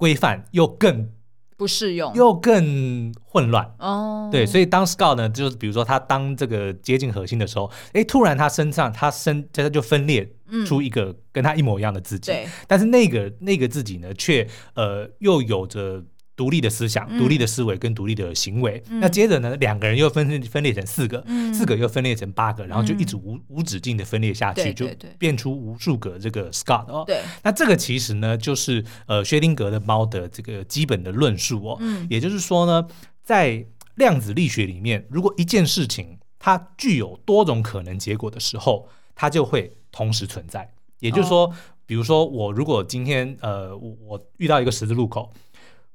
[0.01, 1.11] 规范又更
[1.59, 4.23] 不适用，又更混乱哦。
[4.25, 4.33] Oh.
[4.33, 10.27] 对，所以当 Scout 呢，就是比如说他当这个接近核心的时候，哎，突然他身上他身他就分裂
[10.67, 16.03] 出一个跟他一模一样的自己，嗯、但是那个那个自己呢，却呃又有着。
[16.41, 18.83] 独立的思想、独立的思维跟独立的行为。
[18.89, 27.05] 嗯、那接着呢，两个人又分分裂成四个，嗯、四个又分裂成八个，然后就一直无、嗯、无止境的分裂下去，就变出无数个这个 Scott 哦。
[27.07, 31.77] 对，那这个其实呢，就是呃薛定格的猫的这个基本的论述哦。
[31.81, 32.89] 嗯，也就是说呢，
[33.23, 33.63] 在
[33.97, 40.73] 量子力学里面，如果一件事情它具有多种可能结果的时候，它就会同时存在。
[41.01, 41.53] 也就是说，哦、
[41.85, 45.31] 比如说我如果今天呃我我遇到一个十字路口。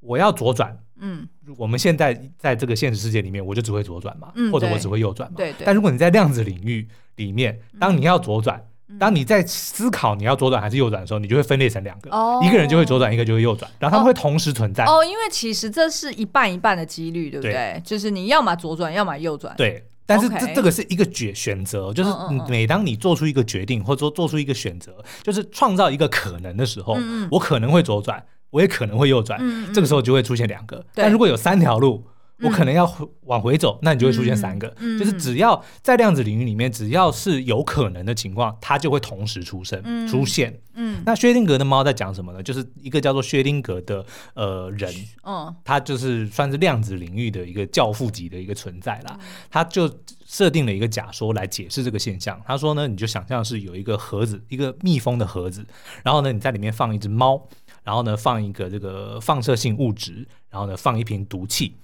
[0.06, 5.66] 我要左转，嗯，我们现在在这个现实世界里面，我就只会左转嘛，嗯、或者我只会右转嘛，对对。
[5.66, 14.86] 但如果你在量子领域里面，当你要左转，嗯、当你在思考你要左转还是右转的时候，你就会分裂成两个，哦、一个人就会左转，一个就会右转，然后他们会同时存在。
[14.86, 17.54] 哦，因为其实这是一半一半的几率，对不对？
[17.54, 19.56] 对，就是你要么左转，要么右转。
[19.58, 22.10] 对，但是这这个是一个决选择，就是
[22.48, 28.24] 每当你做出一个决定，或者说做出一个选择，就是创造一个可能的时候，嗯、我可能会左转。
[28.56, 30.86] 我也可能会右转，嗯嗯、这个时候就会出现两个。
[30.94, 32.08] 但如果有三条路，
[32.42, 32.90] 我可能要
[33.24, 34.74] 往回走，嗯、那你就会出现三个。
[34.80, 40.58] 嗯、就是只要在量子领域里面，只要是有可能的情况，它就会同时出生、嗯、出现。
[40.74, 42.42] 嗯，那薛定格的猫在讲什么呢？
[42.42, 49.18] 就是一个叫做薛定格的呃人，嗯，他就是算是量子领域的一个教父级的一个存在啦。
[49.20, 49.90] 嗯、他就
[50.26, 52.42] 设定了一个假说来解释这个现象。
[52.46, 55.66] 他说呢，你就想象是有一个盒子，一个密封的盒子，
[56.04, 57.48] 然后呢，你在里面放一只猫。
[57.86, 61.76] 然后呢，放一个这个放射性物质，然后呢，放一瓶毒气，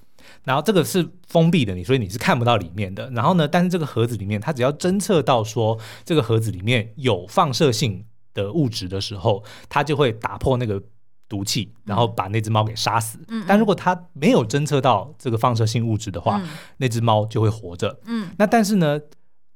[0.43, 3.07] 然后这个是封闭的，你所以你是看不到里面的。
[3.11, 10.81] 然后呢，但是这个盒子里面，它只要侦测到说这个盒子里面有放射性的物质的时候，它就会打破那个
[11.29, 13.19] 毒气，然后把那只猫给杀死。
[13.27, 17.99] 嗯，但如果它没有侦测到这个放射性物质的话，嗯，那只猫就会活着。
[18.05, 18.99] 嗯，那但是呢，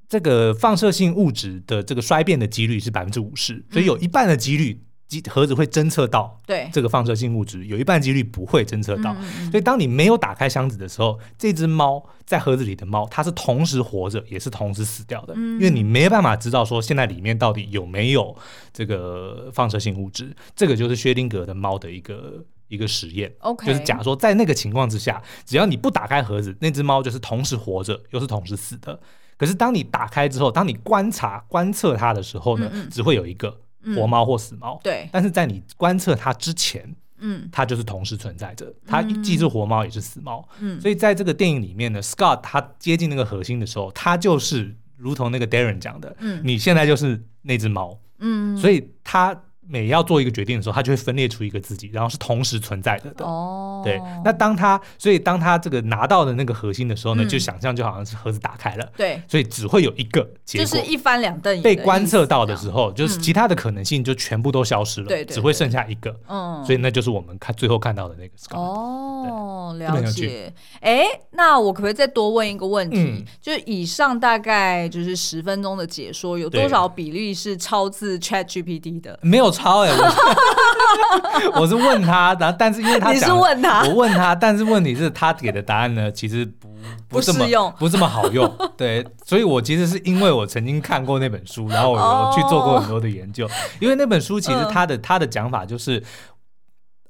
[0.07, 4.84] 这个放射性物质的这个衰变的几率是百分之五十，所以有一半的几率。
[5.29, 9.13] 盒子会侦测到对这个放射性物质，有一半几率不会侦测到。
[9.13, 15.33] 嗯嗯所以当你没有打开箱子的时候，这只猫在盒子里的猫，它是同时活着，也是同时死掉的。
[15.37, 18.35] 嗯、因为你没办法知道说现在里面到底有没有
[18.73, 20.35] 这个放射性物质。
[20.55, 23.31] 这个就是薛定格的猫的一个一个实验。
[23.39, 28.99] OK，就是假说在那个情况之下，只要你不打开盒子，那只猫就是同时活着又是同时死的。
[29.37, 33.61] 可是当你打开之后，当你观察观测它的时候呢，嗯嗯只会有一个。
[33.95, 49.41] 活猫或死猫，对，但是在你观测它之前，嗯，它就是同时存在着，它既是活猫也是死猫，嗯，所以在这个电影里面呢，Scott 他接近那个核心的时候，他就是如同那个 Darren 讲的，嗯，你现在就是那只猫，嗯，所以他。
[49.67, 53.25] 每要做一个决定的时候，他就会分裂出一个自己，然后是同时存在的的。
[53.25, 54.01] 哦，对。
[54.23, 58.91] 那当他，所以当他这个拿到的那个核心的时候呢，嗯、就想象就好像是盒子打开了。
[58.95, 59.21] 对。
[59.27, 61.63] 所以只会有一个结果，就是一翻两瞪眼。
[61.63, 66.15] 被观测到的时候，就是其他的可能性就全部都消失了，对、嗯，只会剩下一个。
[66.27, 66.63] 嗯。
[66.65, 68.33] 所以那就是我们看最后看到的那个。
[68.51, 70.53] 哦，了解。
[70.81, 72.97] 哎，那我可不可以再多问一个问题？
[72.99, 79.17] 嗯、就是以上大概就是十分钟的解说，有多少比例是超自 ChatGPT 的？
[79.21, 79.97] 没有抄哎、欸。
[81.59, 86.67] 我是问他，然后但是因为他你是问他，我问他，但是问题是他给的答案呢，其实不
[87.07, 88.53] 不这么用，不这么好用。
[88.75, 93.49] 对，所以我其实是因为我曾经看过那本书，然后我有去做过很多的研究。
[93.79, 96.03] 因为那本书其实他的他的讲法就是，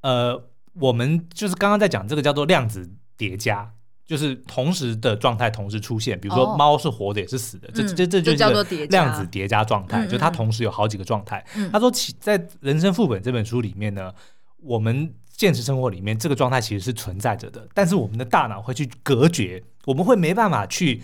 [0.01, 0.39] 呃，
[0.79, 3.71] 我们就是刚刚在讲这个叫做量子叠加。
[4.05, 11.43] 就是同时的状态同时出现，比如说猫是活的也是死的，哦、这这这就叫做量子叠加状态，就它同时有好几个状态。
[11.55, 14.13] 嗯、他说，其在《人生副本》这本书里面呢，
[14.57, 21.01] 我们现实生活里面这个状态其实是存在着的，但是我们的大脑会去隔绝，我们会没办法去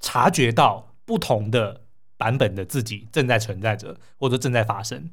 [0.00, 1.82] 察觉到不同的
[2.16, 5.10] 版本的自己正在存在着或者正在发生。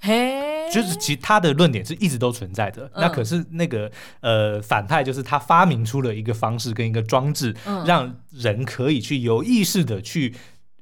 [0.00, 10.34] 嘿，就是其他的论点是一直都存在的，嗯、那可是那个呃反派就是他发明出了一个方式跟一个装置，嗯、让人可以去有意识的去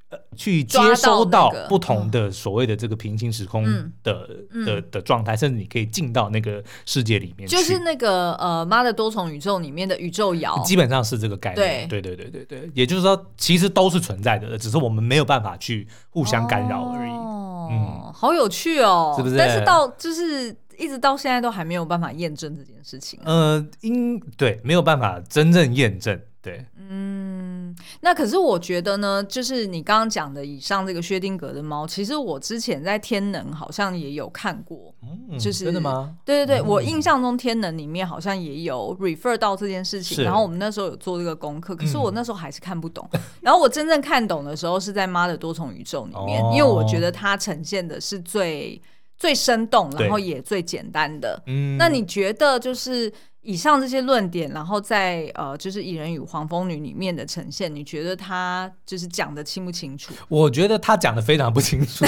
[0.09, 3.65] 呃去接收到不同的所谓的这个平行时空
[4.03, 12.01] 的、嗯、的的状态，甚至你可以进到那个世界里面去，就是那个呃妈的多重宇宙里面的宇宙摇，基本上是这个概念，对。
[12.01, 17.11] 对对对对对，也就是说其实都是存在的，只是我们没有办法去互相干扰而已。
[17.11, 19.35] 哦嗯，好有趣哦，是不是？
[19.35, 23.19] 但是到就是一直到现在都还没有办法验证这件事情。
[23.25, 26.17] 呃，因对没有办法真正验证，
[26.47, 26.65] 对。
[26.89, 36.15] 嗯，那可是我觉得呢，就是你刚刚讲的以上这个薛定格的猫，其实我之前在天能好像也有看过，嗯、就是真的吗？
[36.23, 43.05] 对对对，嗯、我印象中天能里面好像也有 refer 到这件事情，然后我们那时候有做这个功课，可是我那时候还是看不懂。
[43.11, 48.81] 嗯、然后我真正看懂的时候是在《妈的多重宇宙》里面，哦、因为我觉得它呈现的是最
[49.17, 51.43] 最生动，然后也最简单的。
[51.47, 53.11] 嗯，那你觉得就是？
[53.47, 60.13] 以上这些论点，然后在呃，就是《蚁人与黄蜂女》里面的呈现，你觉得他就是讲的清不清楚？
[60.27, 62.03] 我觉得他讲的非常不清楚。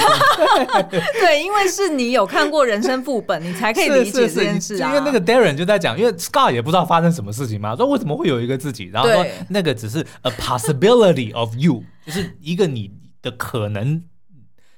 [0.92, 4.90] 对，因为是你有看过人生副本，你才可以理解这件事啊。
[4.90, 14.04] 因为那个 Darren 就在讲，因为 Scott 也不知道发生什么事情嘛，说为什么会有一个自己，然后说那个只是 a possibility of you，就是一个你的可能。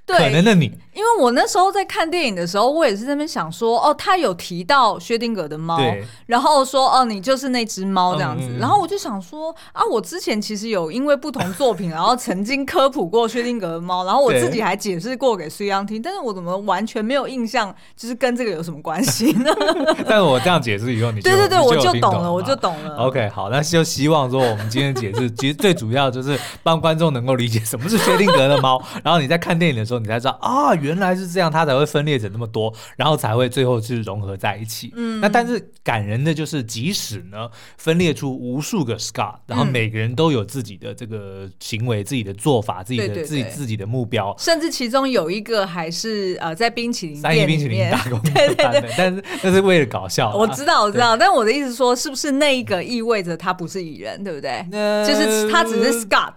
[0.06, 6.04] 对可能的你，因为我那时候在看电影的时候，我也是在那边想说，哦，他有提到薛定谔的猫，对。
[6.26, 19.32] 然后说，哦，你就是那只猫这样子，嗯、然后我就想说，啊，我之前其实有因为不同作品，然后曾经科普过薛定谔的猫，然后我自己还解释过给苏央听，但是我怎么完全没有印象，就是跟这个有什么关系？
[19.34, 19.52] 呢？
[20.06, 22.98] 但是我这样解释以后，你就对对对，就我就懂了，我就懂了。
[22.98, 30.76] OK，好，那就希望说我们今天解释，其实最主要就是帮观众能够理解什么是薛定谔的猫，然后你在看电影的时候，你才知道啊。
[30.76, 34.92] 原来是这样，它才会分裂成那么多，然后才会最后是融合在一起。
[34.96, 50.36] 嗯，那但是感人的就是，即使呢分裂出无数个 Scott，然后每个人都有自己的这个行为、自己的做法、自己的自己自己的目标，甚至其中有一个还是呃在冰淇淋三一冰淇淋打工， 对对对，但是那是为了搞笑。
[50.36, 54.66] 我知道，我知道，但我的意思说，是不是那一个意味着他不是蚁人，对不对？
[54.72, 56.34] 呃、就是他只是 Scott。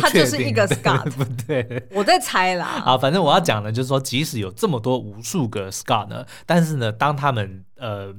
[0.00, 2.82] 他就是一个 Scott，不对，我在猜啦。
[2.84, 8.14] 啊，反正我要讲的，就是说，即使有这么多无数个 Scott 呢，但是呢，当他们呃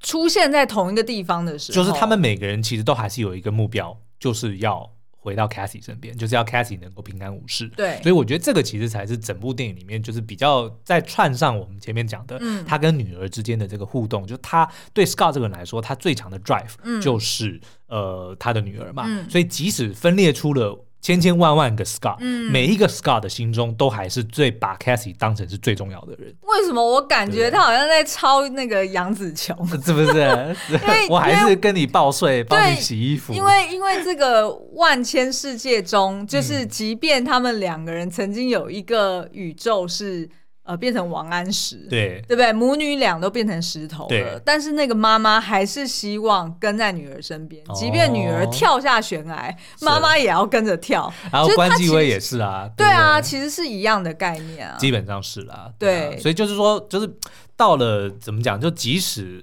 [0.00, 4.92] 出现在同一个地方的时候，就是他们每个人其实都还是有一个目标，就是要。
[5.28, 7.68] 回到 Cassie 身边，就是要 Cassie 能够平安无事。
[7.76, 19.04] 对，所以我觉得这个其实才是整部电影里面，就是比较在串上我们前面讲的，嗯、他跟女儿之间的这个互动，就他对 Scott 这个人来说，他最强的 drive 就是、嗯、呃他的女儿嘛。
[19.06, 26.34] 嗯、所以即使分裂出了千千万万个 Scar，、嗯、每一个 Scar 的心中都还是最把 Cassie 当成是最重要的人。
[26.42, 29.56] 为什么我感觉他好像在抄那个杨紫琼？
[29.84, 30.56] 是不是？
[30.70, 33.32] 因为我还是跟你报税，帮你洗衣服。
[33.32, 40.28] 因为因为这个万千世界中，就是即便他们两个人曾经有一个宇宙是。
[40.68, 42.52] 呃，变成王安石，对，对不对？
[42.52, 51.10] 母女俩都变成石头了，但是那个妈妈还是希望跟在女儿身边，即便女儿跳下悬崖，妈妈也要跟着跳。
[51.32, 57.10] 然后关继威也是啊，对啊，其实是一样的概念啊，基本上是啦，对，所以就是说，就是
[57.56, 59.42] 到了怎么讲，就即使。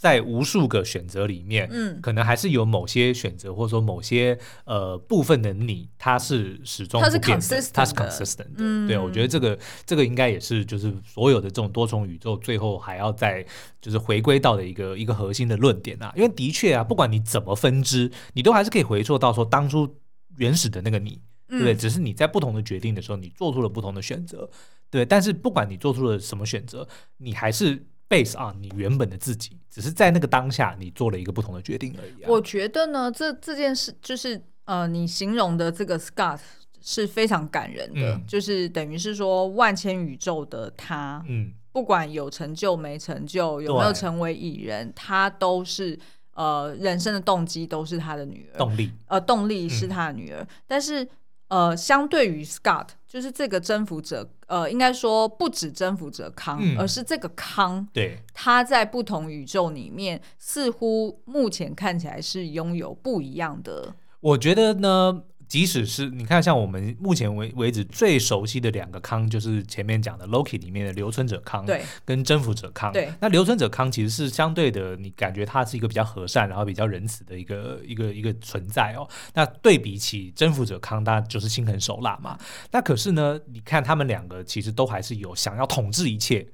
[0.00, 8.54] 在无数个选择里面，嗯，可能还是有某些选择，或者说某些呃部分的你，它是始终不变的，它是 consistent 的。
[8.56, 13.44] 嗯，对，我觉得这个这个应该也是就是所有的这种多重宇宙最后还要再
[13.82, 16.10] 就是回归到的一个一个核心的论点啊。
[16.16, 19.96] 因为的确啊，不管你怎么分支，你都还是可以回溯到说当初
[20.38, 21.74] 原始的那个你，对不对？
[21.74, 24.48] 只是你在不同的决定的时候，你做出了不同的选择，
[24.88, 25.04] 对。
[25.04, 26.88] 但是不管你做出了什么选择，
[27.18, 27.84] 你还是。
[28.10, 32.26] Base on 你原本的自己，只是在那个当下你做了一个不同的决定而已啊。
[32.28, 36.40] 我觉得呢，这这件事就是呃，你形容的这个 Scott
[36.82, 45.98] 是非常感人的，嗯、就是等于是说万千宇宙的他，嗯，不管有成就没成就，有没有成为艺人，他都是
[46.34, 48.92] 呃人生的动机都是他的女儿，动力。
[49.06, 51.08] 呃动力是他的女儿，嗯、但是。
[51.50, 63.92] 呃，相对于 Scott，就是这个征服者，呃，应该说不止征服者康，嗯、而是这个康，对，他在不同宇宙里面，似乎目前看起来是拥有不一样的。
[64.20, 65.24] 我觉得呢。
[65.50, 72.92] 即使是你看，像我们目前为为止最熟悉的两个康，就是前面讲的 Loki 里面的留存者康，对，跟征服者康。
[72.92, 79.08] 对，那留存者康其实是相对的，你感觉他是一个比较和善，然后比较仁慈的一个一个一个存在哦。
[79.34, 82.38] 那对比起征服者康，他就是心狠手辣嘛。
[82.70, 86.46] 那可是呢，你看他们两个其实都还是有想要统治一切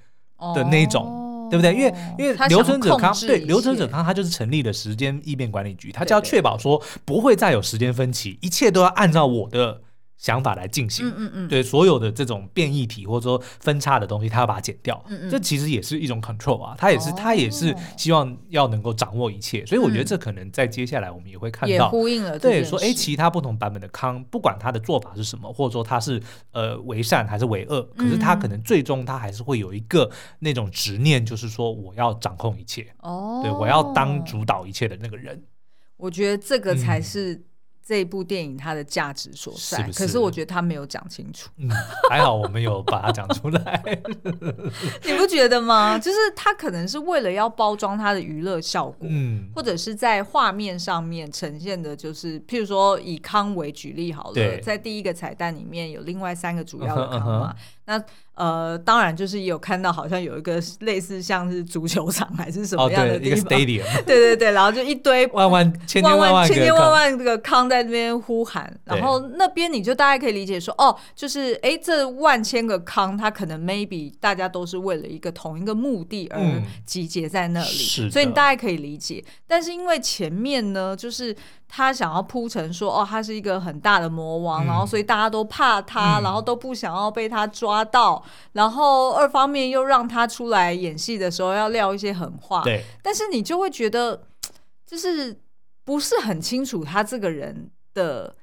[0.54, 1.04] 的那种。
[1.04, 1.74] 哦对不对？
[1.74, 9.82] 因为因为留存者康对留存者康，他就是成立了时间异变管理局，他就要确保说不会再有时间分歧，一切都要按照我的。
[10.16, 26.20] 想法来进行，嗯嗯嗯，对所有的这种变异体或者说分叉的东西，他要把它剪掉，嗯嗯，这其实也是一种 control 啊，他也是他也是希望要能够掌握一切，所以我觉得这可能在接下来我们也会看到，也呼应了，对，说哎，其他不同版本的康，不管他的做法是什么，或者说他是
[26.52, 35.44] 呃为善还是为恶，可是他可能最终他还是会有一个那种执念，就是说我要掌控一切，哦，对，我要当主导一切的那个人，
[35.98, 37.44] 我觉得这个才是。
[37.86, 41.48] 这部电影它的价值所在，是是可是我觉得他没有讲清楚。
[41.58, 41.70] 嗯，
[42.10, 43.80] 还好我们有把它讲出来，
[45.06, 45.96] 你不觉得吗？
[45.96, 57.75] 就是他可能是为了要包装它的娱乐效果，嗯，或者是在画面上面呈现的，就是譬如说以康为举例好了，在第一个彩蛋里面有另外三个主要的康嘛，uh uh.
[57.86, 58.02] 那。
[58.36, 79.24] 呃，当然就是有看到，好像有一个类似像是足球场还是什么样的地方， 对对对，然后就一堆 万万千千万万千千万万这个康在那边呼喊，然后那边你就大概可以理解说，哦，就是哎，这万千个康，他可能 maybe 大家都是为了一个同一个目的而集结在那里，所以你大概可以理解。
[79.46, 81.34] 但是因为前面呢，就是。
[81.68, 88.22] 他想要铺成说，哦，他是一个很大的魔王，嗯、然后所以大家都怕他，嗯、然后都不想要被他抓到，
[88.52, 94.22] 然后二方面又让他出来演戏的时候要撂一些狠话，对，但是你就会觉得，
[94.86, 95.38] 就是
[95.84, 98.34] 不是很清楚他这个人的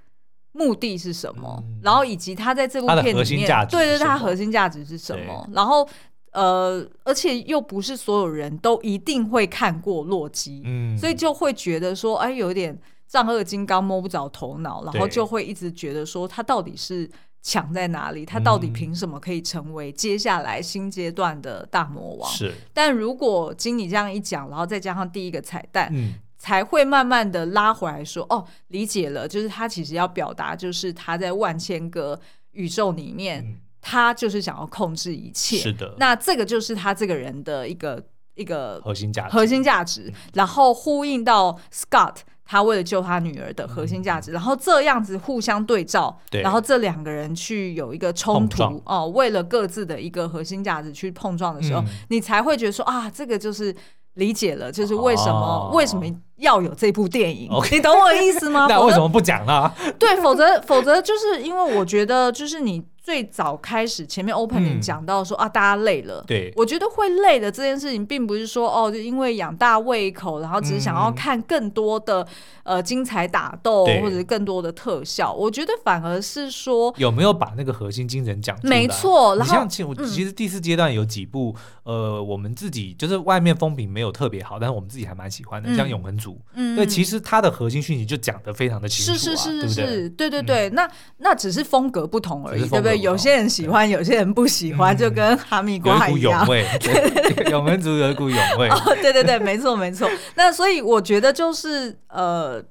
[0.51, 5.87] 目的是什么，嗯、然后以及他在这部片里面，对对，他核心价值是什么，然后
[6.31, 12.79] 呃，而且又不是所有人都一定会看过洛基，嗯，所以就会觉得说，哎，有点。
[13.05, 17.07] 丈二金刚摸不着头脑，然后就会一直觉得说他到底是
[17.43, 18.25] 强在哪里？
[18.25, 22.31] 他到底凭什么可以成为接下来新阶段的大魔王？
[22.31, 22.53] 是。
[22.73, 32.17] 但如果经你这样一讲，然后再加上第一个彩蛋，嗯，才会慢慢的拉回来说，哦，理解了，就是他其实要表达，就是他在万千个
[32.53, 35.57] 宇宙里面，嗯，他就是想要控制一切。
[35.57, 35.95] 是的。
[35.99, 38.01] 那这个就是他这个人的一个
[38.35, 42.19] 一个核心价值，核心价值，然后呼应到 Scott。
[42.45, 53.73] 他为了救他女儿的核心价值，嗯、然后这样子互相对照，对然后这两个人去有一个冲突哦，为了各自的一个核心价值去碰撞的时候，嗯、你才会觉得说啊，这个就是
[54.15, 58.67] 理解了，就是为什么、哦、为什么要有这部电影？Okay 你懂我的意思吗？
[58.69, 59.71] 那为什么不讲呢？
[59.97, 66.23] 对，否则否则就是因为我觉得，就是你最早开始前面 opening 讲到说、嗯、啊，大家累了。
[66.25, 72.23] 对，我觉得会累的这件事情，并不是说哦，就因为养大胃口，然后只是想要看更多的、
[72.63, 75.33] 嗯、呃精彩打斗或者是更多的特效。
[75.33, 78.69] 我觉得反而是说有没有把那个核心精神讲出来？
[78.69, 79.35] 没错。
[79.35, 86.31] 然后像其实第四阶段有几部、嗯、呃，我们自己就是外面风评没有特别好，但是我们自己还蛮喜欢的，嗯、像《永恒族》。
[86.53, 90.69] 嗯，对，其实它的核心讯息就讲的非常的清楚、啊，是是是是，对对是，对对对。
[90.69, 92.92] 嗯、那那只是风格不同而已，对不对？
[92.97, 96.45] 有些人喜欢，有些人不喜欢，就跟哈密瓜一样。
[96.45, 98.69] 对对对，永门族有一股勇 味。
[98.69, 100.09] 哦，对对对，没错没错。
[100.35, 102.63] 那所以我觉得就是呃，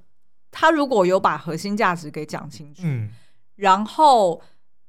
[0.51, 3.09] 他如果有把核心价值给讲清楚，嗯，
[3.57, 4.41] 然后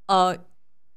[0.07, 0.37] 呃，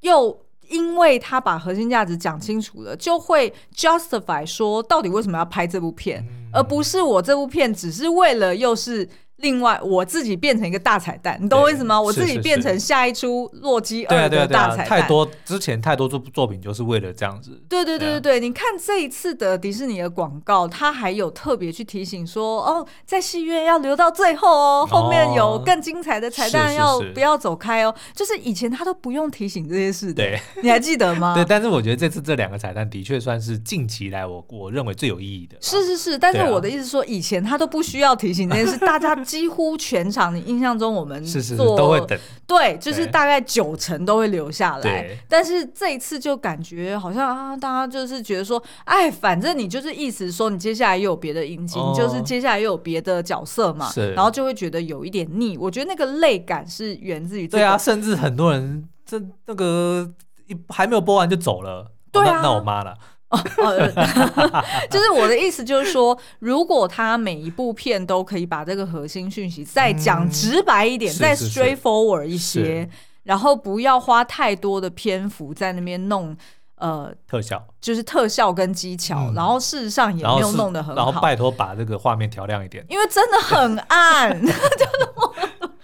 [0.00, 9.08] 又因为他把核心价值讲清楚了，就会 justify 说到底为什么要拍这部片，嗯、而不是我这部片只是为了又是。
[9.38, 12.00] 另外，我自己变成一个大彩蛋，你懂我意思吗？
[12.00, 14.86] 我自己变成下一出《洛基二》的大彩蛋。
[14.86, 17.50] 太多之前太多作作品就是为了这样子。
[17.68, 31.34] 对对对对对，你看这一次的迪士尼的广告，他还有特别去提醒说：“哦，在戏院要留到最后哦，后面有更精彩的彩蛋，要不要走开哦？”就是以前他都不用提醒这些事的，对，你还记得吗？
[31.36, 35.58] 对，但是我觉得这次这两个彩蛋的确算是近期来我我认为最有意义的。
[35.60, 39.14] 是是是，但是我的意思说，以前他都不需要提醒这件事，大家。
[39.26, 45.18] 几乎全场，你印象中我们是是是都会等，对，就是大概九成都会留下来。
[45.28, 55.58] 但是这一次就感觉好像啊，大家就是觉得说，哎，反正你就是意思说，你接下来又有别的影集，就是接下来又有别的角色嘛，然后就会觉得有一点腻。
[55.58, 57.58] 我觉得那个累感是源自于这个。
[57.58, 60.08] 对啊，甚至很多人这那个
[60.46, 61.90] 一还没有播完就走了。
[62.12, 62.96] 对啊，那我妈了。
[63.28, 63.38] 哦，
[64.88, 72.88] 就是我的意思，就是说，如果他每一部片都可以把这个核心讯息再讲直白一点，嗯、再 straightforward 一些，
[73.24, 76.36] 然后不要花太多的篇幅在那边弄
[76.76, 84.56] 呃特效，就是特效跟技巧，嗯、然后事实上也没有弄得很好，然后拜托把这个画面调亮一点，因为真的很暗，就 是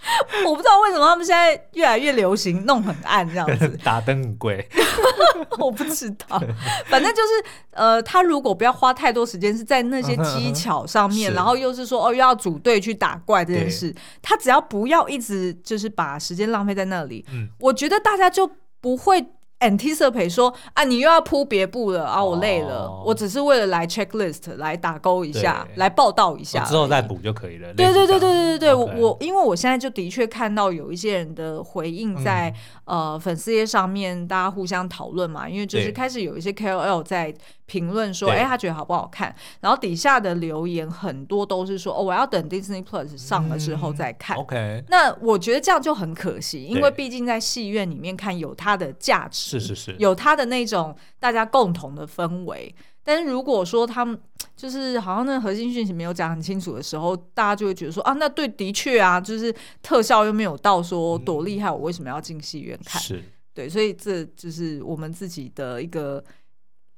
[0.46, 0.54] 我。
[0.54, 4.64] 不知道为什么他们现在越来越流行弄很暗这样子， 打灯很贵，
[5.58, 6.40] 我不知道。
[6.86, 13.92] 反正就是呃，他如果不要花太多时间是在那些技巧上面，然后又是说哦又要组队去打怪这件事，
[14.22, 18.48] 他只要不要一直就是把时间浪费在那里，嗯我觉得大家就
[18.80, 19.26] 不会。
[19.62, 25.78] Anticipate 说啊，你又要铺别布了啊，我累了，哦、我只是为了来 checklist 来打勾一下，对。
[25.78, 27.72] 来报道一下，之后再补就可以了。
[27.74, 32.52] 对对对对对对对，我我因为我现在就的确看到有一些人的回应在、
[32.86, 37.32] 嗯、呃粉丝页上面，大家互相讨论嘛，因为就是开始有一些 KOL 在。
[37.66, 39.34] 评论说，哎对，他觉得好不好看？
[39.60, 44.36] 然后底下的留言很多都是说，哦，我要等 Disney Plus 上了之后再看。
[44.36, 52.74] 嗯、OK，那我觉得这样就很可惜，因为毕竟在戏院里面看有它的价值，是是是，有它的那种大家共同的氛围。
[53.04, 54.16] 但是如果说他们
[54.56, 63.00] 就是好像那核心讯息没有讲很清楚的时候，大家就会觉得说，啊，那对，的确啊，就是特效又没有到说多厉害，我为什么要进戏院看？
[63.00, 63.22] 是
[63.54, 66.22] 对，所以这就是我们自己的一个。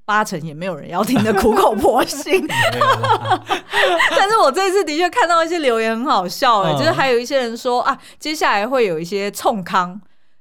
[0.07, 2.47] 八成也没有人要听的苦口婆心，
[4.11, 9.99] 但是我这次的确看到一些留言很好笑哎、欸，嗯、就是还有一些人说啊，接下来会有一些冲康，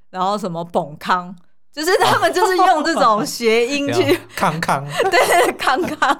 [0.09, 1.33] 然后什么崩康，
[1.71, 6.17] 就是他们就是用这种谐音去康康， 对康康，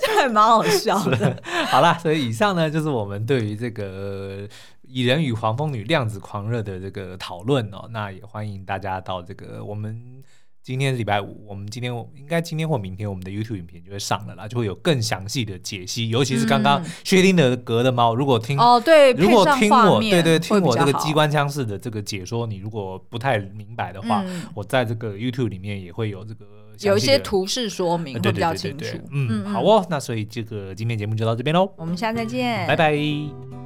[0.00, 1.36] 就还蛮好笑的。
[1.66, 4.48] 好啦，所以以上呢就是我们对于这个
[4.84, 10.22] 《蚁人与黄蜂女量子狂热》的这个讨论哦，那也欢迎大家到这个我们。
[10.62, 17.34] 今天是礼拜五，我们今天应该今天或明天我们的 YouTube 影片就会上了啦，就会有更详细的解析，尤其是刚刚薛丁
[17.64, 26.46] 格的猫，如果听哦对，如果听我对对听我这个机关枪式的这个解说，你如果不太明白的话，嗯、我在这个 YouTube 里面也会有这个
[26.82, 28.96] 有一些图示说明，会比较清楚。
[29.10, 33.61] 嗯，好哦，那所以这个今天节目就到这边喽，我们下次再见，拜拜。